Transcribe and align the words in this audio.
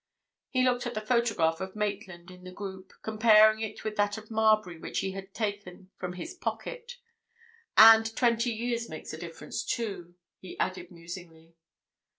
He 0.49 0.63
looked 0.63 0.87
at 0.87 0.95
the 0.95 1.01
photograph 1.05 1.61
of 1.61 1.75
Maitland 1.75 2.31
in 2.31 2.43
the 2.43 2.51
group, 2.51 2.91
comparing 3.03 3.59
it 3.61 3.83
with 3.83 3.97
that 3.97 4.17
of 4.17 4.31
Marbury 4.31 4.79
which 4.79 5.01
he 5.01 5.11
had 5.11 5.31
taken 5.31 5.91
from 5.99 6.13
his 6.13 6.33
pocket. 6.33 6.97
"And 7.77 8.15
twenty 8.15 8.49
years 8.49 8.89
makes 8.89 9.13
a 9.13 9.17
difference, 9.19 9.63
too," 9.63 10.15
he 10.39 10.57
added 10.57 10.89
musingly. 10.89 11.53